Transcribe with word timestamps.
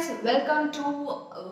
guys, 0.00 0.10
welcome 0.28 0.66
to 0.76 0.84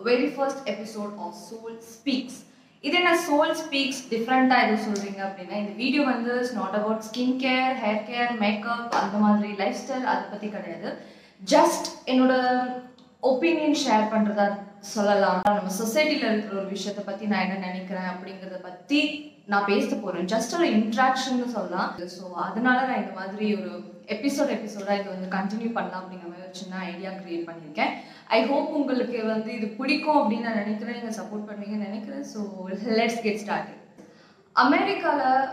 very 0.07 0.27
first 0.35 0.61
episode 0.71 1.17
of 1.25 1.35
soul 1.47 1.75
speaks 1.93 2.37
இது 2.83 2.95
என்ன 2.99 3.11
soul 3.25 3.53
speaks 3.61 3.99
டிஃப்ரெண்ட்டாக 4.13 4.63
எதுவும் 4.65 4.85
சொல்கிறீங்க 4.85 5.21
அப்படின்னா 5.27 5.55
இந்த 5.63 5.73
வீடியோ 5.81 6.03
வந்து 6.11 6.31
it's 6.37 6.55
not 6.59 6.77
about 6.79 7.03
skin 7.07 7.35
care 7.43 7.73
hair 7.83 8.01
care 8.11 8.31
makeup 8.43 8.95
அந்த 9.01 9.17
மாதிரி 9.25 9.51
லைஃப் 9.61 9.79
ஸ்டைல் 9.81 10.09
அதை 10.13 10.23
பற்றி 10.31 10.49
கிடையாது. 10.55 10.91
ஜஸ்ட் 11.41 11.89
என்னோட 12.13 12.33
ஒப்பீனியன் 13.31 13.79
ஷேர் 13.85 14.11
பண்ணுறதா 14.13 14.47
சொல்லலாம். 14.95 15.39
நம்ம 15.59 15.73
சொசைட்டியில் 15.81 16.29
இருக்கிற 16.31 16.57
ஒரு 16.61 16.69
விஷயத்தை 16.75 17.03
பற்றி 17.09 17.25
நான் 17.31 17.45
என்ன 17.45 17.57
நினைக்கிறேன் 17.69 18.11
அப்படிங்கிறத 18.13 18.59
பற்றி 18.67 19.01
நான் 19.51 19.69
பேச 19.71 19.89
போகிறேன் 19.95 20.29
ஜஸ்ட் 20.33 20.55
ஒரு 20.57 20.67
இன்ட்ராக்ஷன் 20.79 21.55
சொல்லலாம். 21.57 21.89
ஸோ 22.17 22.25
அதனால 22.47 22.77
நான் 22.89 23.01
இந்த 23.03 23.15
மாதிரி 23.21 23.47
ஒரு 23.59 23.71
எபிசோட் 24.15 24.55
எபிசோடாக 24.57 24.99
இது 24.99 25.09
வந்து 25.15 25.27
கண்டினியூ 25.37 25.71
பண்ணலாம் 25.77 26.01
அப்படிங்கிற 26.03 26.29
மாதிரி 26.29 26.47
ஒரு 26.47 26.59
சின்ன 26.61 26.77
ஐடியா 26.91 27.11
கிரியேட் 27.19 27.49
பண்ணியிருக்கேன். 27.49 27.93
ஐ 28.37 28.39
ஹோப் 28.49 28.75
உங்களுக்கு 28.79 29.19
வந்து 29.33 29.49
இது 29.57 29.67
பிடிக்கும் 29.79 30.19
அப்படின்னு 30.21 30.47
நான் 30.47 30.61
நினைக்கிறேன். 30.63 30.97
நீங்கள் 30.97 31.17
சப்போர்ட் 31.19 31.47
பண்ணுவீங்கன்னு 31.49 31.89
நினைக்கிறேன். 31.89 32.25
ஸோ 32.31 32.39
லெட்ஸ் 32.99 33.23
கெட் 33.25 33.41
ஸ்டார்ட் 33.43 33.71
அமெரிக்காவில் 34.55 35.47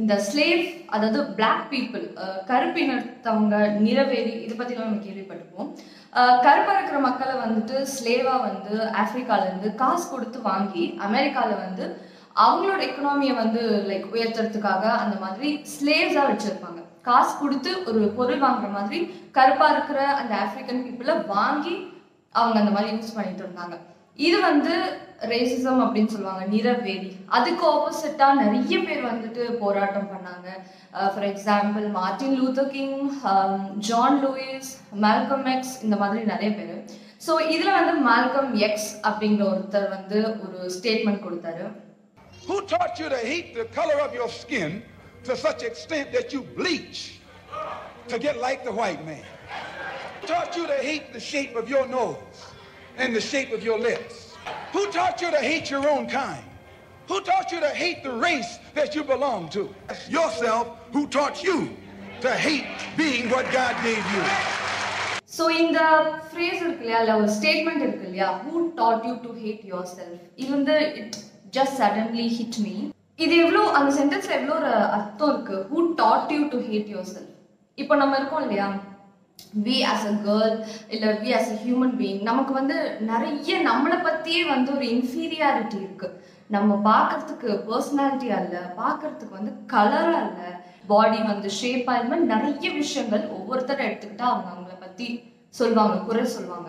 இந்த 0.00 0.14
ஸ்லேவ் 0.26 0.62
அதாவது 0.94 1.20
பிளாக் 1.38 1.64
பீப்புள் 1.70 2.04
கருப்பினத்தவங்க 2.50 3.56
நிறவேறி 3.86 4.34
இதை 4.44 4.54
பற்றிலாம் 4.58 4.88
நம்ம 4.88 5.02
கேள்விப்பட்டிருப்போம். 5.06 5.70
கருப்பாக 6.44 6.76
இருக்கிற 6.78 6.98
மக்களை 7.06 7.34
வந்துட்டு 7.44 7.76
ஸ்லேவாக 7.94 8.44
வந்து 8.48 8.74
ஆஃப்ரிக்காவிலேருந்து 9.02 9.70
காசு 9.82 10.04
கொடுத்து 10.12 10.38
வாங்கி 10.50 10.84
அமெரிக்காவில் 11.06 11.62
வந்து 11.66 11.84
அவங்களோட 12.44 12.80
எக்கனாமியை 12.88 13.34
வந்து 13.42 13.62
லைக் 13.90 14.06
உயர்த்துறதுக்காக 14.14 14.84
அந்த 15.02 15.16
மாதிரி 15.24 15.48
ஸ்லேவ்ஸாக 15.74 16.28
வச்சுருப்பாங்க. 16.30 16.80
காசு 17.08 17.32
கொடுத்து 17.42 17.70
ஒரு 17.90 18.00
பொருள் 18.18 18.44
வாங்குற 18.44 18.70
மாதிரி 18.78 18.98
கருப்பாக 19.38 19.74
இருக்கிற 19.74 20.00
அந்த 20.20 20.32
ஆஃப்ரிக்கன் 20.44 20.84
பீப்புளை 20.86 21.16
வாங்கி 21.34 21.74
அவங்க 22.38 22.56
அந்த 22.62 22.72
மாதிரி 22.74 22.90
யூஸ் 22.96 23.16
பண்ணிட்டு 23.16 23.42
இருந்தாங்க. 23.44 23.76
இது 24.26 24.38
வந்து 24.48 24.72
ரேசிசம் 25.32 25.80
அப்படின்னு 25.84 26.12
சொல்லுவாங்க 26.14 26.44
நிறவேறி. 26.54 27.10
அதுக்கு 27.36 27.64
ஆப்போசிட்டாக 27.72 28.40
நிறைய 28.42 28.78
பேர் 28.86 29.02
வந்துட்டு 29.10 29.42
போராட்டம் 29.62 30.10
பண்ணாங்க. 30.12 30.48
For 31.12 31.26
example 31.30 31.86
Martin 31.98 32.36
Luther 32.40 32.70
King 32.76 32.96
John 33.88 34.18
Lewis 34.24 34.70
Malcolm 35.06 35.46
X 35.54 35.74
இந்த 35.86 35.98
மாதிரி 36.02 36.22
நிறைய 36.32 36.50
பேர். 36.58 36.74
ஸோ 37.26 37.32
இதில் 37.54 37.76
வந்து 37.78 37.94
மால்கம் 38.10 38.52
எக்ஸ் 38.68 38.90
அப்படிங்கிற 39.08 39.46
ஒருத்தர் 39.54 39.88
வந்து 39.96 40.20
ஒரு 40.44 40.58
ஸ்டேட்மெண்ட் 40.76 41.24
கொடுத்தாரு. 41.26 41.66
Who 42.46 42.56
taught 42.70 42.94
you 43.00 43.08
to 43.16 43.20
hate 43.30 43.50
the 43.58 43.66
color 43.78 43.98
of 44.06 44.12
your 44.20 44.28
skin 44.40 44.70
to 45.26 45.32
such 45.46 45.62
extent 45.68 46.06
that 46.16 46.28
you 46.34 46.40
bleach 46.58 47.00
to 48.12 48.18
get 48.26 48.36
like 48.46 48.60
the 48.68 48.74
white 48.80 49.02
man? 49.10 49.24
Who 50.21 50.27
taught 50.27 50.55
you 50.55 50.65
to 50.67 50.77
hate 50.81 51.13
the 51.13 51.19
shape 51.21 51.55
of 51.55 51.69
your 51.69 51.87
nose 51.89 52.17
and 52.97 53.15
the 53.15 53.21
shape 53.21 53.51
of 53.51 53.63
your 53.63 53.79
lips? 53.79 54.33
Who 54.73 54.91
taught 54.91 55.21
you 55.21 55.31
to 55.31 55.37
hate 55.39 55.69
your 55.69 55.87
own 55.87 56.07
kind? 56.09 56.43
Who 57.09 57.21
taught 57.21 57.51
you 57.51 57.59
to 57.59 57.69
hate 57.69 58.03
the 58.03 58.13
race 58.27 58.51
that 58.73 58.95
you 58.95 59.03
belong 59.05 59.49
to? 59.49 59.63
Yourself 60.09 60.67
who 60.91 61.07
taught 61.07 61.43
you 61.43 61.57
to 62.21 62.31
hate 62.31 62.65
being 62.97 63.29
what 63.29 63.45
God 63.53 63.75
gave 63.83 64.05
you. 64.13 64.23
So 65.37 65.45
இந்த 65.61 65.79
phrase 66.27 66.59
இருக்கு 66.63 66.83
இல்லையா 66.83 66.99
இல்லை 67.03 67.15
ஒரு 67.21 67.29
statement 67.37 67.81
இருக்கு 67.85 68.05
இல்லையா 68.09 68.27
who 68.43 68.59
taught 68.77 69.05
you 69.07 69.13
to 69.23 69.31
hate 69.39 69.63
yourself 69.95 70.21
இது 70.41 70.49
வந்து 70.53 70.75
it 70.99 71.17
just 71.57 71.75
suddenly 71.81 72.25
hit 72.37 72.59
me 72.65 72.75
இது 73.25 73.33
எவ்வளோ 73.45 73.63
அந்த 73.77 73.89
சென்டென்ஸ்ல 73.97 74.33
எவ்வளோ 74.37 74.53
ஒரு 74.59 74.71
அர்த்தம் 74.97 75.31
இருக்கு 75.33 75.57
who 75.71 75.81
taught 76.01 76.31
you 76.35 76.43
to 76.53 76.59
hate 76.69 76.89
yourself 77.11 77.33
இப்போ 77.77 77.95
நம்ம 78.01 78.15
இருக்கோம் 78.19 78.45
இல்லையா 78.45 78.67
வி 79.66 79.76
ஆஸ் 79.92 80.06
அ 80.12 80.14
கேர்ள் 80.26 80.56
இல்லை 80.94 81.10
we 81.22 81.30
as 81.38 81.52
a 81.54 81.58
human 81.64 81.94
being 82.00 82.20
நமக்கு 82.30 82.52
வந்து 82.60 82.76
நிறைய 83.12 83.58
நம்மளை 83.70 83.98
பற்றியே 84.08 84.42
வந்து 84.54 84.70
ஒரு 84.76 84.86
இன்ஃபீரியாரிட்டி 84.96 85.78
இருக்கு. 85.84 86.10
நம்ம 86.56 86.76
பார்க்கறதுக்கு 86.90 87.48
பர்சனாலிட்டி 87.68 88.28
அல்ல 88.38 88.56
பார்க்கறதுக்கு 88.82 89.38
வந்து 89.38 89.52
கலர் 89.74 90.12
அல்ல 90.22 90.40
பாடி 90.92 91.18
வந்து 91.32 91.48
ஷேப் 91.58 91.90
இது 91.96 92.10
மாதிரி 92.10 92.26
நிறைய 92.34 92.68
விஷயங்கள் 92.78 93.24
ஒவ்வொருத்தரை 93.38 93.82
எடுத்துக்கிட்டா 93.88 94.26
அவங்க 94.30 94.48
அவங்கள 94.52 94.76
பற்றி 94.86 95.06
சொல்லுவாங்க 95.58 95.96
குறை 96.08 96.24
சொல்லுவாங்க. 96.36 96.68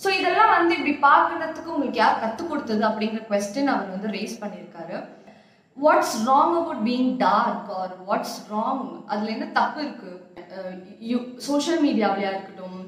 ஸோ 0.00 0.08
இதெல்லாம் 0.18 0.54
வந்து 0.56 0.72
இப்படி 0.76 0.94
பார்க்கறதுக்கு 1.08 1.74
உங்களுக்கு 1.74 2.00
யார் 2.02 2.22
கற்றுக் 2.22 2.50
கொடுத்தது 2.50 2.82
அப்படிங்கிற 2.88 3.22
கொஸ்டின் 3.30 3.72
அவர் 3.74 3.92
வந்து 3.94 4.14
ரேஸ் 4.16 4.40
பண்ணியிருக்காரு. 4.42 4.96
What's 5.76 6.16
wrong 6.28 6.54
about 6.60 6.82
being 6.88 7.10
dark 7.16 7.70
or 7.78 7.92
what's 8.08 8.38
wrong 8.52 8.84
அதில் 9.06 9.34
என்ன 9.34 9.46
தப்பு 9.58 9.80
இருக்கு? 9.84 10.10
சோஷியல் 11.48 11.80
மீடியாவிலையா 11.86 12.30
இருக்கட்டும் 12.34 12.78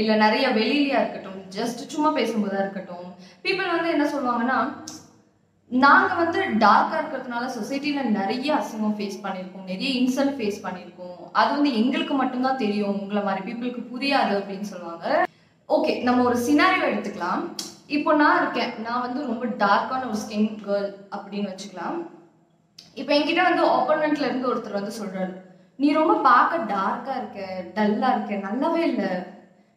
இல்லை 0.00 0.14
நிறைய 0.24 0.46
வெளியிலையா 0.58 0.98
இருக்கட்டும் 1.02 1.40
ஜஸ்ட் 1.56 1.82
சும்மா 1.92 2.10
பேசும்போதா 2.18 2.58
இருக்கட்டும் 2.64 3.08
பீப்புள் 3.44 3.74
வந்து 3.74 3.94
என்ன 3.96 4.06
சொல்லுவாங்கன்னா 4.14 4.58
நாங்கள் 5.70 6.20
வந்து 6.22 6.40
டார்க்காக 6.64 6.98
இருக்கிறதுனால 7.02 7.44
சொசைட்டியில் 7.54 8.10
நிறைய 8.18 8.48
அசிங்கம் 8.56 8.96
ஃபேஸ் 8.98 9.16
பண்ணியிருக்கோம் 9.22 9.70
நிறைய 9.70 9.88
இன்சல்ட் 10.00 10.36
ஃபேஸ் 10.38 10.58
பண்ணியிருக்கோம். 10.66 11.22
அது 11.40 11.50
வந்து 11.54 11.70
எங்களுக்கு 11.80 12.14
மட்டும்தான் 12.14 12.60
தெரியும் 12.64 12.98
உங்களை 13.00 13.22
மாதிரி 13.28 13.42
பீப்புளுக்கு 13.46 13.82
புரியாது 13.92 14.32
அப்படின்னு 14.40 14.70
சொல்லுவாங்க. 14.72 15.24
ஓகே 15.68 15.94
நம்ம 16.08 16.22
ஒரு 16.22 16.38
சினாரியோ 16.48 16.84
எடுத்துக்கலாம். 16.90 17.42
இப்போ 17.96 18.12
நான் 18.22 18.38
இருக்கேன். 18.42 18.72
நான் 18.86 19.04
வந்து 19.06 19.20
ரொம்ப 19.30 19.46
டார்க்கான 19.64 20.06
ஒரு 20.10 20.20
ஸ்கின் 20.24 20.52
கேர்ள் 20.66 20.90
அப்படின்னு 21.16 21.50
வச்சுக்கலாம். 21.52 21.98
இப்போ 23.00 23.12
என்கிட்ட 23.16 23.42
வந்து 23.48 23.62
ஆப்போனண்ட்ல 23.76 24.28
இருந்து 24.28 24.50
ஒருத்தர் 24.50 24.78
வந்து 24.78 24.92
சொல்றாரு 25.00 25.34
நீ 25.78 25.88
ரொம்ப 26.00 26.12
பார்க்க 26.28 26.68
டார்க்கா 26.74 27.14
இருக்க 27.20 27.40
டல்லா 27.76 28.08
இருக்க 28.14 28.36
நல்லாவே 28.46 28.82
இல்லை. 28.90 29.10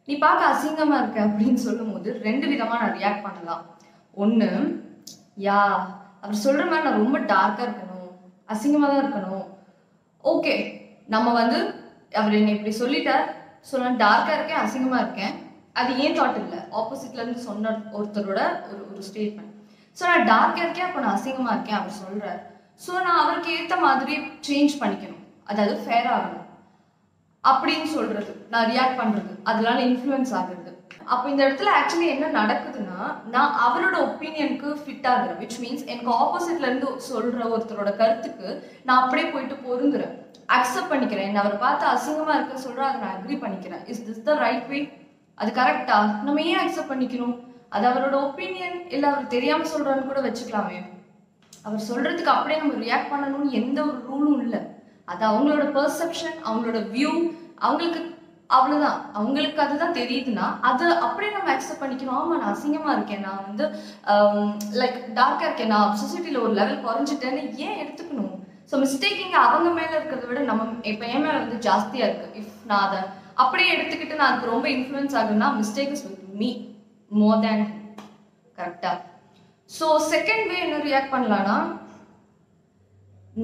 நீ 0.08 0.12
பார்க்க 0.22 0.52
அசிங்கமா 0.52 0.96
இருக்க. 1.00 1.18
அப்படின்னு 1.28 1.60
சொல்லும்போது 1.66 2.08
ரெண்டு 2.26 2.46
விதமா 2.52 2.76
நான் 2.82 2.96
ரியாக்ட் 3.00 3.26
பண்ணலாம். 3.26 3.64
ஒன்று 4.22 4.48
யா 5.46 5.58
அவர் 6.22 6.42
சொல்ற 6.44 6.62
மாதிரி 6.70 6.86
நான் 6.86 7.02
ரொம்ப 7.02 7.18
டார்க்கா 7.32 7.62
இருக்கணும் 7.66 8.08
அசிங்கமா 8.52 8.86
தான் 8.90 9.02
இருக்கணும். 9.02 9.46
ஓகே 10.24 10.54
நம்ம 11.14 11.28
வந்து 11.40 11.58
அவர் 12.20 12.36
என்னை 12.38 12.54
இப்படி 12.56 12.72
சொல்லிட்டார். 12.82 13.26
ஸோ 13.68 13.74
நான் 13.82 14.00
டார்க்கா 14.04 14.32
இருக்கேன் 14.38 14.62
அசிங்கமா 14.64 14.98
இருக்கேன். 15.04 15.34
அது 15.80 15.90
ஏன் 16.04 16.16
தாட் 16.18 16.40
இல்லை? 16.42 16.60
ஆப்போசிட்ல 16.78 17.22
இருந்து 17.22 17.48
சொன்ன 17.48 17.74
ஒருத்தரோட 17.96 18.40
ஒரு 18.70 18.80
ஒரு 18.92 19.02
ஸ்டேட்மெண்ட் 19.08 19.54
ஸோ 19.96 20.02
நான் 20.10 20.28
டார்க்கா 20.32 20.62
இருக்கேன் 20.64 20.88
அப்போ 20.88 21.02
நான் 21.04 21.16
அசிங்கமா 21.18 21.52
இருக்கேன் 21.56 21.78
அவர் 21.80 22.00
சொல்றாரு. 22.02 22.40
ஸோ 22.84 22.92
நான் 23.06 23.22
அவருக்கு 23.22 23.50
ஏற்ற 23.58 23.76
மாதிரி 23.86 24.14
சேஞ்ச் 24.48 24.74
பண்ணிக்கணும். 24.82 25.24
அதாவது 25.50 25.74
ஃபேர் 25.84 26.10
ஆகணும் 26.16 26.46
அப்படின்னு 27.44 27.88
சொல்றது. 27.96 28.32
நான் 28.52 28.68
ரியாக்ட் 28.72 29.00
பண்றது. 29.00 29.32
அதனால 29.50 29.76
இன்ஃப்ளூயன்ஸ் 29.90 30.32
ஆகுறது. 30.38 30.70
அப்போ 31.12 31.26
இந்த 31.32 31.42
இடத்துல 31.46 31.70
ஆக்சுவலி 31.78 32.08
என்ன 32.14 32.26
நடக்குதுன்னா 32.40 32.98
நான் 33.34 33.52
அவரோட 33.66 33.96
ஒப்பீனியனுக்கு 34.06 34.68
ஃபிட் 34.82 35.08
ஆகுறேன். 35.12 35.38
விச் 35.42 35.58
மீன்ஸ் 35.62 35.84
எனக்கு 35.92 36.10
ஆப்போசிட்ல 36.22 36.68
இருந்து 36.68 36.88
சொல்ற 37.10 37.40
ஒருத்தரோட 37.54 37.90
கருத்துக்கு 38.00 38.48
நான் 38.86 39.00
அப்படியே 39.02 39.26
போயிட்டு 39.34 39.56
பொருந்துறேன். 39.68 40.14
அக்செப்ட் 40.56 40.90
பண்ணிக்கிறேன். 40.92 41.28
என்ன 41.30 41.40
அவர் 41.42 41.56
பார்த்து 41.64 41.84
அசிங்கமா 41.94 42.34
இருக்க 42.38 42.62
சொல்ற 42.66 42.84
அதை 42.88 42.98
நான் 43.02 43.16
அக்ரி 43.16 43.36
பண்ணிக்கிறேன். 43.44 43.82
Is 43.92 44.04
this 44.08 44.24
the 44.28 44.36
right 44.44 44.68
way 44.72 44.80
அது 45.38 45.50
கரெக்டா 45.60 45.98
நம்ம 46.26 46.42
ஏன் 46.52 46.62
அக்செப்ட் 46.62 46.92
பண்ணிக்கணும்? 46.92 47.36
அது 47.74 47.84
அவரோட 47.90 48.16
ஒப்பீனியன் 48.28 48.78
இல்லை 48.94 49.06
அவர் 49.10 49.32
தெரியாம 49.36 49.68
சொல்றான்னு 49.74 50.08
கூட 50.08 50.20
வச்சுக்கலாமே. 50.28 50.80
அவர் 51.66 51.88
சொல்றதுக்கு 51.88 52.32
அப்படியே 52.34 52.60
நம்ம 52.60 52.78
ரியாக்ட் 52.86 53.12
பண்ணணும்னு 53.12 53.58
எந்த 53.60 53.78
ஒரு 53.88 53.98
ரூலும் 54.10 54.40
இல்லை. 54.44 54.60
அது 55.12 55.22
அவங்களோட 55.30 55.64
பெர்செப்ஷன் 55.76 56.38
அவங்களோட 56.46 56.80
வியூ 56.94 57.12
அவங்களுக்கு 57.66 58.00
அவ்வளோதான் 58.56 59.00
அவங்களுக்கு 59.18 59.60
அதுதான் 59.64 59.96
தெரியுதுன்னா 59.98 60.46
அதை 60.68 60.86
அப்படியே 61.06 61.30
நம்ம 61.34 61.50
அக்செப்ட் 61.54 61.82
பண்ணிக்கணும். 61.82 62.16
ஆமா 62.20 62.38
நான் 62.38 62.52
அசிங்கமா 62.54 62.90
இருக்கேன். 62.96 63.24
நான் 63.26 63.44
வந்து 63.48 63.64
um, 64.12 64.40
லைக் 64.80 64.98
டார்க்கா 65.18 65.46
இருக்கேன். 65.48 65.72
நான் 65.74 65.98
சொசைட்டில 66.02 66.40
ஒரு 66.46 66.54
லெவல் 66.60 66.84
குறைஞ்சிட்டேன்னு 66.86 67.42
ஏன் 67.66 67.78
எடுத்துக்கணும்? 67.82 68.34
ஸோ 68.70 68.80
மிஸ்டேக்கிங் 68.84 69.36
அவங்க 69.44 69.68
மேல 69.78 69.92
இருக்கிறத 69.98 70.26
விட 70.30 70.40
நம்ம 70.50 70.66
இப்போ 70.92 71.06
என் 71.12 71.24
மேல 71.26 71.36
வந்து 71.44 71.58
ஜாஸ்தியா 71.68 72.08
இருக்கு. 72.08 72.28
இஃப் 72.40 72.56
நான் 72.70 72.84
அதை 72.86 73.00
அப்படியே 73.44 73.70
எடுத்துக்கிட்டு 73.76 74.18
நான் 74.20 74.30
அதுக்கு 74.30 74.54
ரொம்ப 74.54 74.68
இன்ஃப்ளூயன்ஸ் 74.76 75.16
ஆகுன்னா 75.20 75.50
mistake 75.60 75.94
is 75.96 76.04
with 76.08 76.34
me 76.42 76.50
more 77.10 77.40
than 77.46 77.64
கரெக்டா 78.58 78.92
ஸோ 79.70 79.86
செகண்ட் 80.12 80.46
வே 80.50 80.56
என்ன 80.66 80.78
ரியாக்ட் 80.88 81.14
பண்ணலான்னா 81.14 81.56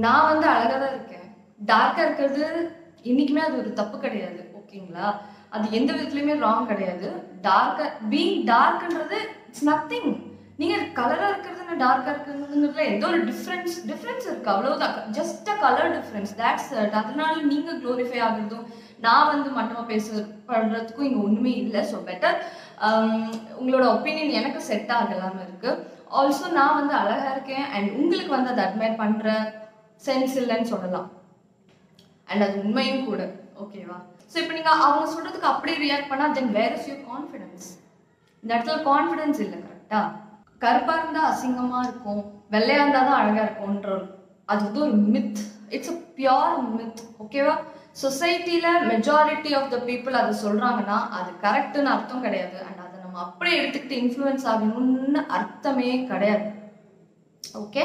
நான் 0.05 0.29
வந்து 0.31 0.47
அழகாக 0.53 0.79
தான் 0.83 0.95
இருக்கேன். 0.95 1.27
டார்க்காக 1.71 2.07
இருக்கிறது 2.07 2.45
என்றைக்குமே 3.09 3.43
அது 3.47 3.61
ஒரு 3.63 3.71
தப்பு 3.81 3.97
கிடையாது 4.05 4.41
ஓகேங்களா? 4.61 5.09
அது 5.55 5.67
எந்த 5.79 5.91
விதத்துலையுமே 5.93 6.35
ராங் 6.47 6.71
கிடையாது. 6.73 7.09
டார்க்காக 7.49 7.91
பீங் 8.13 8.41
டார்க்ன்றது 8.53 9.19
இட்ஸ் 9.49 9.67
நத்திங் 9.71 10.11
நீங்கள் 10.61 10.85
கலராக 10.99 11.31
இருக்கிறது 11.33 11.55
டார்க்காக 11.85 12.15
இருக்கிறதுங்கிறதுல 12.15 12.85
எந்த 12.93 13.05
ஒரு 13.11 13.19
டிஃப்ரென்ஸ் 13.31 13.75
டிஃப்ரென்ஸ் 13.91 14.27
இருக்குது 14.29 14.53
அவ்வளோதான் 14.53 14.95
just 15.17 15.49
a 15.55 15.57
colour 15.65 15.91
difference 15.97 16.33
that's 16.41 16.71
அதனால 17.01 17.35
நீங்கள் 17.53 17.81
க்ளோரிஃபை 17.83 18.21
ஆகுறதும் 18.27 18.67
நான் 19.07 19.31
வந்து 19.33 19.49
மட்டமாக 19.57 19.87
பேச 19.93 20.07
பண்ணுறதுக்கும் 20.51 21.09
இங்கே 21.09 21.25
ஒன்றுமே 21.27 21.53
இல்லை. 21.65 21.83
ஸோ 21.91 21.99
பெட்டர் 22.09 22.39
um, 22.87 23.11
உங்களோட 23.61 23.85
ஒப்பீனியன் 23.97 24.39
எனக்கு 24.41 24.63
செட் 24.71 24.93
ஆகலாமல் 24.99 25.47
இருக்குது 25.47 25.95
ஆல்சோ 26.11 26.47
நான் 26.59 26.79
வந்து 26.81 26.95
அழகாக 27.03 27.33
இருக்கேன். 27.35 27.67
அண்ட் 27.75 27.89
உங்களுக்கு 28.01 28.33
வந்து 28.37 28.53
அதை 28.53 28.63
அட்மையர் 28.67 29.01
பண்ணுற 29.03 29.31
சென்ஸ் 30.07 30.37
இல்லைன்னு 30.43 30.73
சொல்லலாம். 30.75 31.09
அண்ட் 32.31 32.45
அது 32.47 32.57
உண்மையும் 32.65 33.07
கூட. 33.09 33.23
ஓகேவா 33.65 33.99
ஸோ 34.33 34.37
இப்போ 34.43 34.55
நீங்கள் 34.59 34.81
அவங்க 34.87 35.07
சொல்கிறதுக்கு 35.15 35.53
அப்படியே 35.53 35.77
ரியாக்ட் 35.85 36.11
பண்ணால் 36.13 36.37
then 36.39 36.55
where 36.59 36.75
is 36.77 36.89
your 36.91 37.05
confidence 37.13 37.67
இந்த 38.43 38.51
இடத்துல 38.55 38.79
கான்ஃபிடன்ஸ் 38.91 39.41
இல்லை 39.45 39.59
கரெக்டாக 39.67 40.07
கருப்பாக 40.65 41.01
இருந்தால் 41.03 41.29
அசிங்கமாக 41.31 41.87
இருக்கும். 41.89 42.23
வெள்ளையாக 42.55 42.83
இருந்தால் 42.83 43.09
தான் 43.09 43.21
அழகாக 43.23 43.47
இருக்கும்ன்ற 43.47 43.95
அது 44.53 44.61
வந்து 44.67 44.83
ஒரு 44.87 44.97
myth 45.15 45.41
it's 45.77 45.93
a 45.95 45.97
pure 46.19 46.59
myth 46.79 47.03
ஓகேவா 47.25 47.55
சொசைட்டியில் 48.03 48.85
மெஜாரிட்டி 48.93 49.51
ஆஃப் 49.59 49.71
த 49.75 49.79
பீப்புள் 49.89 50.21
அதை 50.23 50.33
சொல்கிறாங்கன்னா 50.45 50.99
அது 51.19 51.31
கரெக்டுன்னு 51.45 51.93
அர்த்தம் 51.95 52.25
கிடையாது. 52.27 52.57
அண்ட் 52.67 52.83
நம்ம 53.17 53.29
அப்படியே 53.29 53.59
எடுத்துக்கிட்டு 53.59 53.99
இன்ஃப்ளூயன்ஸ் 54.01 54.43
ஆகணும்னு 54.53 55.21
அர்த்தமே 55.37 55.91
கிடையாது. 56.09 56.49
ஓகே 57.61 57.83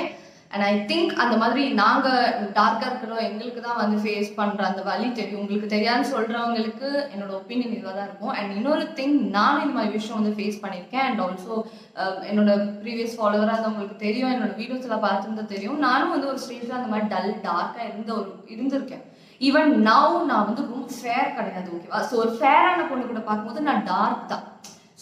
அண்ட் 0.54 0.64
ஐ 0.70 0.72
திங்க் 0.90 1.14
அந்த 1.24 1.36
மாதிரி 1.42 1.62
நாங்கள் 1.80 2.34
டார்க்காக 2.58 2.90
இருக்கிறோம் 2.90 3.22
எங்களுக்கு 3.28 3.62
தான் 3.68 3.80
வந்து 3.82 3.98
ஃபேஸ் 4.04 4.32
பண்ணுற 4.40 4.64
அந்த 4.70 4.82
வழி 4.90 5.08
தெரியும். 5.20 5.42
உங்களுக்கு 5.44 5.68
தெரியாதுன்னு 5.76 6.12
சொல்கிறவங்களுக்கு 6.16 6.90
என்னோட 7.14 7.32
ஒப்பீனியன் 7.38 7.76
இதுவாக 7.78 7.94
தான் 7.98 8.10
இருக்கும். 8.10 8.34
அண்ட் 8.38 8.58
இன்னொரு 8.58 8.84
திங் 8.98 9.16
நானும் 9.38 9.64
இந்த 9.66 9.78
மாதிரி 9.78 9.96
விஷயம் 9.98 10.20
வந்து 10.22 10.36
ஃபேஸ் 10.40 10.62
பண்ணியிருக்கேன். 10.64 11.06
அண்ட் 11.08 11.24
ஆல்சோ 11.28 11.54
um, 12.02 12.18
என்னோட 12.32 12.52
ப்ரீவியஸ் 12.84 13.16
ஃபாலோவராக 13.20 13.58
அது 13.60 13.72
உங்களுக்கு 13.72 14.04
தெரியும். 14.06 14.34
என்னோட 14.36 14.54
வீடியோஸெல்லாம் 14.62 15.06
பார்த்துருந்தா 15.08 15.48
தெரியும். 15.56 15.80
நானும் 15.88 16.14
வந்து 16.16 16.30
ஒரு 16.34 16.42
ஸ்டேஜில் 16.46 16.78
அந்த 16.82 16.92
மாதிரி 16.94 17.10
டல் 17.16 17.32
டார்க்காக 17.48 17.88
இருந்த 17.90 18.14
ஒரு 18.20 18.30
இருந்திருக்கேன். 18.56 19.06
ஈவன் 19.42 19.72
நவ் 19.90 20.18
நான் 20.32 20.48
வந்து 20.50 20.70
ரொம்ப 20.74 20.88
ஃபேர் 21.00 21.36
கிடையாது 21.40 21.70
ஓகேவா 21.78 22.02
ஸோ 22.12 22.16
ஒரு 22.26 22.34
ஃபேரான 22.40 22.82
பொண்ணு 22.92 23.12
கூட 23.12 23.24
பார்க்கும்போது 23.30 23.70
நான் 23.70 23.88
டார்க் 23.94 24.30
தான். 24.34 24.46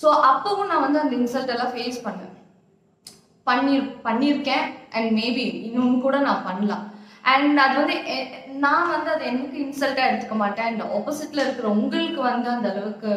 ஸோ 0.01 0.07
அப்பவும் 0.30 0.66
நான் 0.66 0.81
வந்து 0.81 1.00
அந்த 1.00 1.16
இன்சல்ட் 1.16 1.48
எல்லாம் 1.48 1.74
ஃபேஸ் 1.74 2.06
பண்ணேன். 2.06 2.34
பண்ணி 3.48 3.75
பண்ணியிருக்கேன் 4.04 4.66
அண்ட் 4.92 5.19
மேபி 5.19 5.46
இன்னும் 5.63 6.01
கூட 6.01 6.18
நான் 6.19 6.44
பண்ணலாம். 6.44 6.84
அண்ட் 7.24 7.60
அது 7.60 7.75
வந்து 7.78 7.96
எ- 8.07 8.30
நான் 8.57 8.90
வந்து 8.90 9.10
அது 9.12 9.25
எனக்கு 9.25 9.57
இன்சல்ட்டாக 9.60 10.10
எடுத்துக்க 10.10 10.36
மாட்டேன். 10.36 10.66
அண்ட் 10.66 10.84
ஆப்போசிட்ல 10.98 11.44
இருக்கிற 11.44 11.68
உங்களுக்கு 11.75 12.22
வந்து 12.22 12.50
அந்த 12.50 12.69
அளவுக்கு 12.72 13.12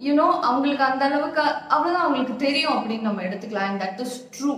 யூனோ 0.00 0.26
அவங்களுக்கு 0.40 0.84
அந்த 0.84 1.04
அளவுக்கு 1.04 1.42
அவ்வளோதான் 1.68 2.04
அவங்களுக்கு 2.04 2.36
தெரியும் 2.36 2.72
அப்படின்னு 2.72 3.00
நம்ம 3.00 3.22
எடுத்துக்கலாம். 3.22 3.68
And 3.68 3.82
that 3.82 4.00
is 4.00 4.16
true 4.34 4.52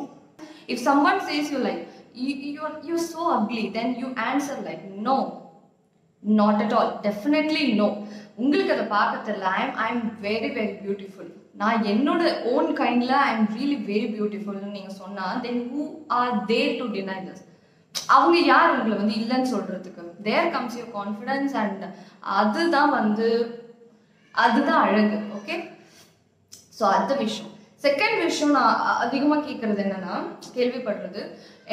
if 0.66 0.84
someone 1.04 1.20
says 1.22 1.50
you 1.52 1.58
like 1.58 1.82
you 2.14 2.62
you 2.82 2.96
so 3.06 3.22
ugly 3.36 3.70
then 3.70 3.96
you 3.96 4.06
answer 4.26 4.62
like 4.64 4.84
no 5.00 5.16
not 6.40 6.60
at 6.64 6.76
all 6.78 6.92
definitely 7.08 7.64
no 7.80 7.88
உங்களுக்கு 8.42 8.74
அதை 8.76 8.86
பார்க்க 8.94 9.26
தெரியல. 9.28 9.50
I 9.56 9.60
am 9.64 9.76
I 9.84 9.88
am 9.92 10.04
very 10.26 10.48
very 10.58 10.74
beautiful 10.84 11.30
நான் 11.60 11.84
என்னோட 11.92 12.22
ஓன் 12.54 12.70
கைண்டில் 12.80 13.14
I 13.26 13.28
am 13.34 13.46
really 13.56 13.78
very 13.90 14.08
பியூட்டிஃபுல்னு 14.16 14.74
நீங்கள் 14.78 14.98
சொன்னால் 15.02 15.40
then 15.44 15.62
who 15.70 15.84
are 16.18 16.34
there 16.50 16.74
to 16.80 16.86
deny 16.96 17.18
this 17.28 17.44
அவங்க 18.16 18.38
யார் 18.52 18.74
உங்களை 18.74 18.96
வந்து 18.98 19.14
இல்லைன்னு 19.20 19.52
சொல்கிறதுக்கு 19.54 20.02
there 20.26 20.50
comes 20.54 20.76
your 20.78 20.92
confidence 20.98 21.54
and 21.62 21.84
அதுதான் 22.40 22.92
வந்து 22.98 23.28
அதுதான் 24.34 24.82
அழகு 24.86 25.18
ஓகே 25.38 25.56
ஸோ 26.78 26.84
அந்த 26.96 27.12
விஷயம். 27.24 27.52
செகண்ட் 27.84 28.18
விஷயம் 28.26 28.54
நான் 28.56 28.82
அதிகமாக 29.04 29.44
கேட்குறது 29.46 29.80
என்னென்னா 29.84 30.14
கேள்விப்படுறது. 30.56 31.22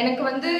எனக்கு 0.02 0.22
வந்து 0.30 0.52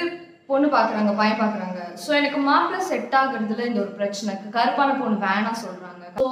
பொண்ணு 0.48 0.66
பார்க்குறாங்க 0.68 1.12
பையன் 1.14 1.40
பார்க்குறாங்க 1.40 1.80
ஸோ 2.00 2.10
எனக்கு 2.12 2.38
மாப்பிள்ளை 2.46 2.80
செட் 2.88 3.14
ஆகுறதுல 3.14 3.66
இந்த 3.66 3.80
ஒரு 3.80 3.92
பிரச்சனைக்கு 3.98 4.54
கருப்பான 4.56 4.96
பொண்ணு 4.98 5.16
வேணாம் 5.24 5.62
சொல்கிறாங்க 5.62 5.92
ஸோ 6.18 6.26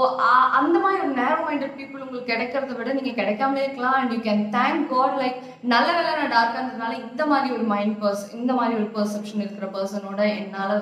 அந்த 0.59 0.77
மாதிரி 0.79 1.01
ஒரு 1.03 1.15
நேரோ 1.17 1.39
மைண்டட் 1.47 1.77
பீப்புள் 1.79 2.03
உங்களுக்கு 2.03 2.31
கிடைக்கிறத 2.33 2.75
விட 2.75 2.93
நீங்கள் 2.93 3.19
கிடைக்காமலே 3.21 3.65
இருக்கலாம் 3.65 3.97
and 3.99 4.13
you 4.15 4.21
can 4.27 4.45
thank 4.57 4.85
God 4.93 5.17
like 5.23 5.39
நல்ல 5.73 5.89
வேலை 5.97 6.13
நான் 6.13 6.35
டார்க்காக 6.35 6.61
இருந்ததுனால 6.61 6.99
இந்த 7.03 7.25
மாதிரி 7.27 7.55
ஒரு 7.55 7.67
மைண்ட் 7.73 7.97
பர்சன் 8.03 8.37
இந்த 8.39 8.53
மாதிரி 8.55 8.77
ஒரு 8.81 8.89
பர்செப்ஷன் 8.95 9.45
இருக்கிற 9.45 9.69
பர்சனோட 9.75 10.23
என்னால் 10.35 10.77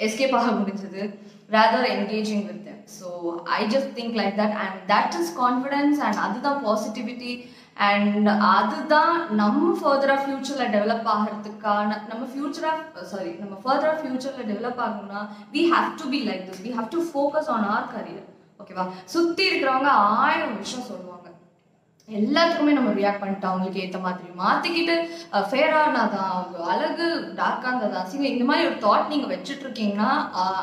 எஸ்கேப் 0.00 0.36
ஆக 0.36 0.52
முடிஞ்சது 0.52 1.02
rather 1.50 1.88
engaging 1.90 2.46
with 2.46 2.70
so 2.94 3.08
I 3.54 3.62
just 3.66 3.92
think 3.98 4.16
like 4.20 4.34
that 4.40 4.56
and 4.62 4.78
that 4.88 5.16
is 5.20 5.34
confidence 5.38 6.00
and 6.06 6.20
அதுதான் 6.24 6.60
பாசிட்டிவிட்டி 6.64 7.32
அண்ட் 7.76 8.28
அதுதான் 8.54 9.14
நம்ம 9.34 9.72
ஃபர்தராக 9.80 10.20
ஃபியூச்சரில் 10.24 10.72
டெவலப் 10.74 11.08
ஆகிறதுக்கான 11.14 11.88
நம்ம 12.10 12.22
ஃபியூச்சராக 12.32 13.04
சாரி 13.12 13.32
நம்ம 13.40 13.54
ஃபர்தராக 13.64 13.96
ஃபியூச்சரில் 14.02 14.50
டெவலப் 14.52 14.82
ஆகணும்னா 14.86 15.22
we 15.54 15.64
have 15.72 15.88
to 16.02 16.06
be 16.14 16.20
like 16.28 16.44
this 16.48 16.62
we 16.66 16.72
have 16.78 16.88
to 16.96 17.02
focus 17.10 17.50
on 17.56 17.66
our 17.74 17.90
career 17.94 18.28
ஓகேவா 18.60 18.84
சுற்றி 19.06 19.44
இருக்கிறவங்க 19.48 19.90
ஆயிரம் 20.20 20.56
விஷயம் 20.58 20.88
சொல்லுவாங்க. 20.90 21.23
எல்லாத்துக்குமே 22.08 22.72
நம்ம 22.76 22.90
ரியாக்ட் 22.98 23.20
பண்ணிட்டோம் 23.20 23.50
அவங்களுக்கு 23.50 23.82
ஏற்ற 23.84 23.98
மாதிரி. 24.06 24.26
மாற்றிக்கிட்டு 24.40 24.94
ஃபேராக 25.50 25.92
தான் 26.14 26.32
அவங்க 26.32 26.56
அழகு 26.72 27.06
டார்க்காக 27.38 27.70
இருந்ததா 27.70 28.00
சிங்க 28.10 28.26
இந்த 28.32 28.44
மாதிரி 28.48 28.66
ஒரு 28.70 28.76
தாட் 28.84 29.10
நீங்கள் 29.12 29.32
வச்சுட்டு 29.32 29.64
இருக்கீங்கன்னா 29.66 30.10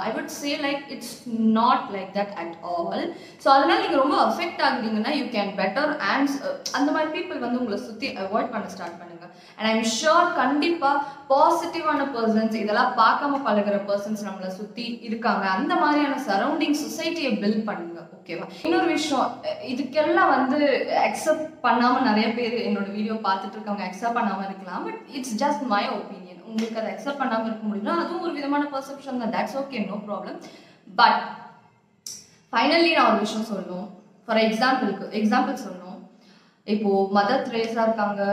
I 0.07 0.11
would 0.17 0.33
say 0.35 0.51
like 0.65 0.83
it's 0.95 1.15
not 1.57 1.88
like 1.95 2.11
that 2.17 2.35
at 2.43 2.55
all 2.73 3.05
so 3.43 3.47
அதனால் 3.55 3.81
நீங்கள் 3.83 4.01
ரொம்ப 4.03 4.17
அஃபெக்ட் 4.27 4.61
ஆகுறீங்கன்னா 4.67 5.13
யூ 5.19 5.25
கேன் 5.38 5.51
பெட்டர் 5.61 5.91
ஆன்ஸ் 6.11 6.35
அந்த 6.79 6.89
மாதிரி 6.97 7.09
பீப்புள் 7.17 7.43
வந்து 7.45 7.61
உங்களை 7.61 7.79
சுற்றி 7.88 8.09
அவாய்ட் 8.25 8.53
பண்ண 8.53 8.69
ஸ்டார்ட் 8.75 8.99
பண்ணுங்க. 8.99 9.17
அண்ட் 9.57 9.67
ஐம் 9.71 9.89
ஷுர் 9.97 10.29
கண்டிப்பாக 10.39 11.03
பாசிட்டிவான 11.31 12.05
பர்சன்ஸ் 12.15 12.55
இதெல்லாம் 12.61 12.93
பார்க்காம 13.01 13.41
பழகுற 13.47 13.75
பர்சன்ஸ் 13.89 14.25
நம்மளை 14.27 14.51
சுற்றி 14.59 14.85
இருக்காங்க. 15.09 15.43
அந்த 15.57 15.73
மாதிரியான 15.83 16.21
சரௌண்டிங் 16.29 16.79
சொசைட்டியை 16.85 17.33
பில்ட் 17.43 17.67
பண்ணுங்க 17.69 17.99
ஓகேவா 18.17 18.45
இன்னொரு 18.65 18.88
விஷயம் 18.95 19.29
இதுக்கெல்லாம் 19.71 20.31
வந்து 20.35 20.57
அக்செப்ட் 21.31 21.60
பண்ணாம 21.66 22.01
நிறைய 22.07 22.28
பேர் 22.38 22.56
என்னோட 22.68 22.88
வீடியோ 22.95 23.16
பார்த்துட்டு 23.25 23.56
இருக்கவங்க 23.57 23.83
அக்செப்ட் 23.88 24.18
பண்ணாம 24.18 24.45
இருக்கலாம் 24.48 24.83
but 24.88 25.01
it's 25.18 25.36
just 25.42 25.63
my 25.74 25.83
opinion 25.98 26.42
உங்களுக்கு 26.50 26.80
அதை 26.80 26.89
அக்செப்ட் 26.94 27.22
பண்ணாம 27.22 27.48
இருக்க 27.48 27.63
முடியும்னா 27.68 27.94
அதுவும் 28.01 28.24
ஒரு 28.25 28.33
விதமான 28.39 28.63
பர்செப்ஷன் 28.74 29.22
தான். 29.22 29.33
That's 29.36 29.56
okay 29.62 29.83
no 29.92 29.98
problem 30.07 30.39
but 31.00 31.22
finally 32.54 32.92
நான் 32.98 33.10
ஒரு 33.12 33.22
விஷயம் 33.25 33.50
சொல்லணும். 33.51 33.88
ஃபார் 34.25 34.42
எக்ஸாம்பிளுக்கு 34.48 35.06
எக்ஸாம்பிள் 35.19 35.62
சொல்லணும் 35.66 35.81
இப்போ 36.68 36.90
மதர் 37.13 37.46
திரேசா 37.46 37.84
இருக்காங்க 37.84 38.24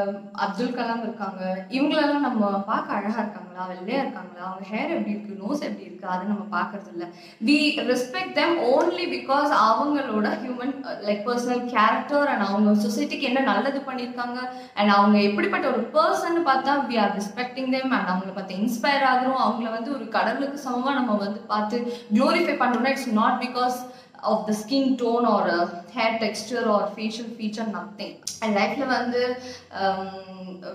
அப்துல் 0.44 0.74
கலாம் 0.78 1.02
இருக்காங்க 1.02 1.42
இவங்களெல்லாம் 1.76 2.26
நம்ம 2.26 2.50
பார்க்க 2.70 2.96
அழகா 2.96 3.20
இருக்காங்களா? 3.22 3.62
வெள்ளையா 3.70 4.00
இருக்காங்களா? 4.02 4.42
அவங்க 4.48 4.64
ஹேர் 4.72 4.92
எப்படி 4.96 5.14
இருக்கு? 5.14 5.38
நோஸ் 5.44 5.62
எப்படி 5.68 5.86
இருக்கு? 5.86 6.06
அதை 6.08 6.24
நம்ம 6.26 6.44
பார்க்கறது 6.56 6.90
இல்ல. 6.92 7.04
We 7.46 7.56
respect 7.90 8.36
them 8.40 8.54
only 8.72 9.06
because 9.14 9.52
அவங்களோட 9.68 10.28
human 10.42 10.74
like 11.06 11.24
personal 11.28 11.64
character 11.74 12.30
and 12.32 12.46
அவங்க 12.48 12.74
சொசைட்டிக்கு 12.86 13.28
என்ன 13.30 13.40
நல்லது 13.40 13.80
பண்ணியிருக்காங்க 13.88 14.38
அண்ட் 14.74 14.94
அவங்க 14.98 15.18
எப்படிப்பட்ட 15.20 15.66
ஒரு 15.68 15.82
பர்சன் 15.96 16.38
பார்த்தா 16.50 16.74
we 16.90 16.98
are 17.04 17.14
respecting 17.18 17.70
them 17.76 17.94
and 17.98 18.10
அவங்கள 18.12 18.34
பார்த்து 18.34 18.60
இன்ஸ்பயர் 18.62 19.06
ஆகிறோம். 19.12 19.42
அவங்கள 19.46 19.70
வந்து 19.70 19.92
ஒரு 19.96 20.08
கடவுளுக்கு 20.08 20.60
சமமா 20.68 20.92
நம்ம 21.00 21.16
வந்து 21.24 21.40
பார்த்து 21.54 21.78
க்ளோரிஃபை 22.14 22.56
பண்றோம்னா 22.62 22.92
it's 22.94 23.10
not 23.20 23.40
because 23.46 23.78
of 24.22 24.44
the 24.46 24.54
skin 24.60 24.90
tone 24.96 25.26
or 25.26 25.50
hair 25.94 26.16
texture 26.20 26.68
or 26.68 26.86
facial 26.94 27.32
feature 27.34 27.70
nothing 27.70 28.14
என் 28.44 28.56
லைஃப்பில் 28.56 28.94
வந்து 28.94 29.22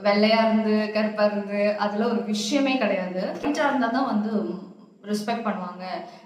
வெள்ளையாக 0.04 0.46
இருந்து 0.46 0.76
கருப்பாக 0.94 1.30
இருந்து 1.30 1.62
அதெல்லாம் 1.80 2.12
ஒரு 2.12 2.24
விஷயமே 2.26 2.76
கிடையாது 2.78 3.22
ஃபீட்டாக 3.34 3.70
இருந்தால் 3.70 3.96
தான் 3.98 4.12
வந்து 4.12 4.34
ரெஸ்பெக்ட் 5.12 5.46
பண்ணுவாங்க. 5.48 5.86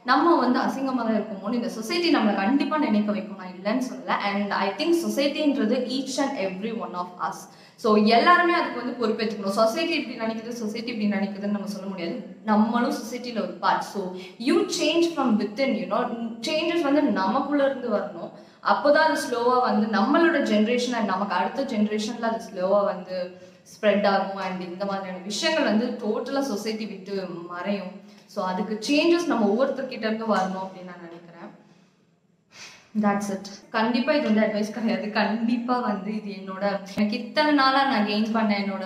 நம்ம 0.10 0.34
வந்து 0.42 0.60
அசிங்கமாக 0.64 1.06
தான் 1.06 1.18
இருக்குமோன்னு 1.20 1.60
இந்த 1.60 1.70
சொசைட்டி 1.78 2.10
நம்மளை 2.16 2.34
கண்டிப்பாக 2.42 2.86
நினைக்க 2.88 3.10
வைக்கும்? 3.16 3.40
நான் 3.42 3.54
இல்லைன்னு 3.56 3.88
சொல்லலை. 3.90 4.18
And 4.30 4.52
I 4.66 4.68
think 4.80 5.02
சொசைட்டின்றது 5.06 5.78
each 5.96 6.18
and 6.24 6.38
every 6.48 6.74
one 6.86 6.98
of 7.04 7.16
us 7.28 7.44
so 7.84 7.90
எல்லாருமே 8.16 8.54
அதுக்கு 8.60 8.82
வந்து 8.82 8.98
பொறுப்பேற்றுக்கணும் 9.00 9.58
சொசைட்டி 9.60 9.94
இப்படி 9.98 10.16
நினைக்குது 10.24 10.54
சொசைட்டி 10.62 10.90
இப்படி 10.94 11.10
நினைக்குதுன்னு 11.16 11.58
நம்ம 11.58 11.72
சொல்ல 11.74 11.88
முடியாது. 11.92 12.16
நம்மளும் 12.52 12.96
சொசைட்டியில் 13.02 13.44
ஒரு 13.46 13.56
part 13.64 13.88
so 13.94 14.02
you 14.48 14.56
change 14.80 15.08
from 15.12 15.34
within 15.42 15.76
you know 15.82 16.00
changes 16.48 16.88
வந்து 16.88 17.04
நமக்குள்ளே 17.22 17.66
இருந்து 17.70 17.90
வரணும். 17.98 18.32
அப்போதான் 18.72 19.06
அது 19.10 19.18
ஸ்லோவாக 19.26 19.60
வந்து 19.68 19.86
நம்மளோட 19.98 20.40
ஜென்ரேஷன் 20.54 20.98
அண்ட் 21.00 21.14
நமக்கு 21.14 21.38
அடுத்த 21.40 21.68
ஜென்ரேஷனில் 21.74 22.30
அது 22.32 22.42
ஸ்லோவாக 22.50 22.90
வந்து 22.94 23.18
ஸ்ப்ரெட் 23.74 24.08
ஆகும்? 24.14 24.42
அண்ட் 24.46 24.62
இந்த 24.72 24.84
மாதிரியான 24.92 25.24
விஷயங்கள் 25.32 25.70
வந்து 25.72 25.88
டோட்டலாக 26.04 26.50
சொசைட்டி 26.52 26.86
விட்டு 26.94 27.16
மறையும். 27.54 27.94
ஸோ 28.34 28.40
அதுக்கு 28.52 28.76
சேஞ்சஸ் 28.90 29.32
நம்ம 29.32 29.48
ஒவ்வொருத்தர்கிட்ட 29.54 30.06
இருந்து 30.10 30.34
வரணும் 30.36 30.64
அப்படின்னு 30.66 30.92
நான் 30.92 31.08
நினைக்கிறேன். 31.08 31.52
தட்ஸ் 33.04 33.32
இட் 33.34 33.50
கண்டிப்பா 33.76 34.12
இது 34.18 34.28
வந்து 34.30 34.44
அட்வைஸ் 34.46 34.78
கிடையாது. 34.78 35.08
கண்டிப்பா 35.18 35.76
வந்து 35.90 36.12
இது 36.20 36.30
என்னோட 36.40 36.64
எனக்கு 36.98 37.20
இத்தனை 37.24 37.52
நாளா 37.60 37.82
நான் 37.92 38.08
கெயின் 38.12 38.34
பண்ண 38.38 38.52
என்னோட 38.64 38.86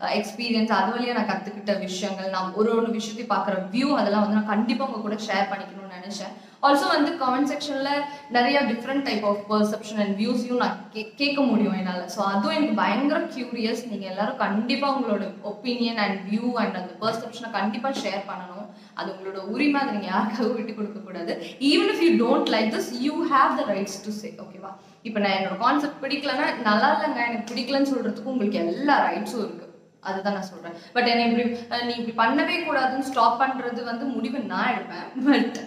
எக்ஸ்பீரியன்ஸ் 0.00 0.68
அது 0.68 0.92
வழியாக 0.92 1.18
நான் 1.20 1.28
கற்றுக்கிட்ட 1.28 1.78
விஷயங்கள் 1.78 2.30
நான் 2.30 2.52
ஒரு 2.52 2.76
ஒரு 2.76 2.90
விஷயத்தையும் 2.90 3.36
பார்க்குற 3.36 3.76
வியூ 3.76 3.94
அதெல்லாம் 3.94 4.20
வந்து 4.20 4.34
நான் 4.34 4.46
கண்டிப்பாக 4.46 4.92
உங்கள் 4.92 5.02
கூட 5.02 5.22
ஷேர் 5.22 5.50
பண்ணிக்கணும்னு 5.50 5.96
நினச்சேன். 5.96 6.34
ஆல்சோ 6.62 6.86
வந்து 6.88 7.10
கமெண்ட் 7.12 7.50
செக்ஷனில் 7.52 8.04
நிறைய 8.30 8.62
different 8.62 9.02
type 9.02 9.24
of 9.24 9.44
perception 9.48 10.00
and 10.00 10.20
வியூஸையும் 10.20 10.56
நான் 10.56 10.90
கே- 10.94 11.14
கேட்க 11.14 11.42
முடியும் 11.42 11.72
என்னால். 11.72 12.04
ஸோ 12.16 12.18
அதுவும் 12.18 12.56
எனக்கு 12.56 12.74
பயங்கர 12.74 13.20
க்யூரியஸ் 13.20 13.88
நீங்கள் 13.88 14.10
எல்லாரும் 14.10 14.36
கண்டிப்பாக 14.36 15.00
உங்களோட 15.00 15.34
ஒப்பீனியன் 15.44 15.96
அண்ட் 15.96 16.34
வியூ 16.34 16.52
அண்ட் 16.52 16.74
அந்த 16.74 16.92
பர்செப்ஷனை 17.00 17.50
கண்டிப்பாக 17.50 18.00
ஷேர் 18.00 18.22
பண்ணணும். 18.30 18.66
அது 18.94 19.12
உங்களோட 19.12 19.36
உரிமை 19.36 19.80
அதை 19.80 19.92
நீங்கள் 19.92 20.14
யாருக்காக 20.14 20.54
விட்டு 20.54 20.74
கொடுக்க 20.74 20.98
கூடாது. 21.00 21.32
Even 21.60 21.90
if 21.92 22.02
you 22.02 22.26
don't 22.26 22.48
like 22.48 22.74
this 22.74 22.92
you 23.00 23.24
have 23.24 23.54
the 23.54 23.72
rights 23.72 23.98
to 24.04 24.10
say 24.10 24.34
ஓகேவா 24.38 24.72
இப்போ 25.02 25.20
நான் 25.20 25.32
என்னோட 25.32 25.56
கான்செப்ட் 25.56 26.04
பிடிக்கலன்னா 26.04 26.60
நல்லா 26.62 26.88
இல்லைங்க 26.94 27.16
எனக்கு 27.28 27.54
பிடிக்கலன்னு 27.54 27.92
சொல்கிறதுக்கு 27.94 28.22
உங்களுக்கு 28.22 28.58
எல்லா 28.58 29.10
ரைட்ஸும் 29.10 29.44
இருக்குது 29.44 29.65
அதுதான் 30.10 30.36
நான் 30.38 30.50
சொல்றேன். 30.52 30.76
பட் 30.96 31.08
என்னை 31.12 31.24
இப்படி 31.28 31.44
நீ 31.88 31.94
இப்படி 32.00 32.16
பண்ணவே 32.22 32.56
கூடாதுன்னு 32.66 33.08
ஸ்டாப் 33.12 33.40
பண்றது 33.42 33.80
வந்து 33.90 34.06
முடிவு 34.16 34.38
நான் 34.52 34.72
எடுப்பேன். 34.74 35.08
பட் 35.28 35.58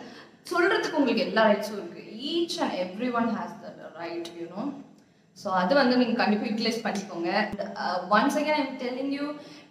சொல்றதுக்கு 0.52 1.00
உங்களுக்கு 1.02 1.26
எல்லா 1.30 1.42
ரைட்ஸும் 1.50 1.80
இருக்கு. 1.80 2.04
Each 2.34 2.60
and 2.66 2.78
every 2.86 3.10
one 3.22 3.32
has 3.40 3.58
the 3.64 3.90
right 4.04 4.30
you know 4.42 4.64
so 5.38 5.50
அது 5.62 5.74
வந்து 5.80 6.00
நீங்கள் 6.00 6.22
கண்டிப்பாக 6.22 6.50
யூட்டிலைஸ் 6.50 6.86
பண்ணிக்கோங்க. 6.86 7.30
Once 8.16 8.38
again 8.40 8.58
I'm 8.62 8.74
telling 8.82 9.14
you 9.18 9.28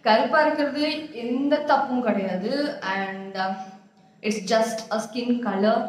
கருப்பாக 0.07 0.43
இருக்கிறது 0.45 0.85
எந்த 1.23 1.55
தப்பும் 1.71 2.05
கிடையாது. 2.07 2.51
And 2.95 3.37
it's 4.23 4.45
just 4.53 4.81
a 4.95 4.97
skin 5.05 5.35
colour 5.47 5.83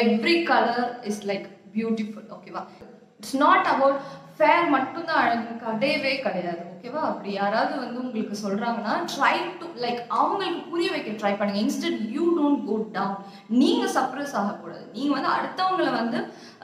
every 0.00 0.36
colour 0.50 0.90
is 1.10 1.22
like 1.30 1.46
beautiful 1.76 2.28
ஓகேவா 2.36 2.62
இட்ஸ் 3.20 3.38
நாட் 3.44 3.66
அபவுட் 3.74 3.98
ஃபேர் 4.38 4.66
மட்டும்தான் 4.74 5.20
அழகு 5.22 5.52
கிடையவே 5.64 6.12
கிடையாது 6.24 6.62
ஓகேவா 6.70 7.02
அப்படி 7.10 7.30
யாராவது 7.34 7.74
வந்து 7.82 7.98
உங்களுக்கு 8.02 8.36
சொல்கிறாங்கன்னா 8.42 8.94
ட்ரை 9.12 9.34
டு 9.60 9.66
லைக் 9.84 10.00
அவங்களுக்கு 10.18 10.62
புரிய 10.70 10.88
வைக்க 10.94 11.12
ட்ரை 11.20 11.32
பண்ணுங்க. 11.36 11.60
Instant 11.64 12.02
you 12.16 12.24
don't 12.38 12.64
go 12.68 12.76
down 12.96 13.20
நீங்கள் 13.60 13.92
சப்ரஸ் 13.96 14.34
ஆகக்கூடாது. 14.40 14.84
நீங்கள் 14.96 15.16
வந்து 15.16 15.30
அடுத்தவங்களை 15.36 15.92
வந்து 16.00 16.18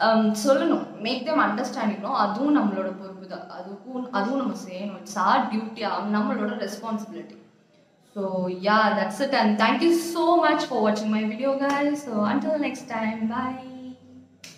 um, 0.07 0.25
சொல்லணும். 0.45 0.85
மேக் 1.07 1.25
தேம் 1.29 1.45
அண்டர்ஸ்டாண்டிங்னோ 1.47 2.13
அதுவும் 2.25 2.59
நம்மளோட 2.59 2.91
பொறுப்பு 3.01 3.33
தான். 3.35 3.47
அதுக்கும் 3.59 4.09
அதுவும் 4.19 4.43
நம்ம 4.43 4.57
செய்யணும். 4.67 4.99
இட்ஸ் 5.03 5.21
ஆர் 5.29 5.49
டியூட்டி 5.53 5.85
நம்மளோட 6.17 6.53
responsibility 6.67 7.39
so 8.17 8.23
yeah 8.69 8.79
that's 8.99 9.21
it 9.27 9.37
and 9.41 9.55
thank you 9.65 9.93
so 10.15 10.25
much 10.47 10.65
for 10.69 10.83
வாட்சிங் 10.87 11.13
my 11.17 11.25
video 11.33 11.53
guys 11.67 12.07
so 12.09 12.15
until 12.31 12.65
next 12.67 12.91
time 12.97 13.21
bye. 13.35 13.70